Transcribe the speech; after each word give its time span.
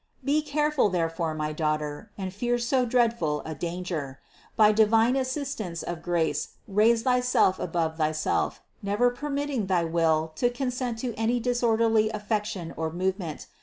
442. 0.25 0.25
Be 0.47 0.51
careful 0.51 0.89
therefore, 0.89 1.35
my 1.35 1.53
daughter, 1.53 2.09
and 2.17 2.33
fear 2.33 2.57
so 2.57 2.87
dreadful 2.87 3.43
a 3.45 3.53
danger; 3.53 4.19
by 4.55 4.71
divine 4.71 5.15
assistance 5.15 5.83
of 5.83 6.01
grace 6.01 6.55
raise 6.67 7.03
thyself 7.03 7.59
above 7.59 7.97
thyself, 7.97 8.61
never 8.81 9.11
permitting 9.11 9.67
thy 9.67 9.83
will 9.83 10.31
to 10.37 10.49
consent 10.49 10.97
to 10.97 11.13
any 11.13 11.39
disorderly 11.39 12.09
affection 12.09 12.73
or 12.75 12.91
movement. 12.91 13.45